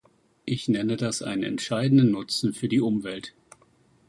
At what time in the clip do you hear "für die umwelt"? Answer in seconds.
2.55-3.35